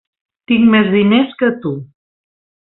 [0.51, 1.77] Tinc més diners que tu.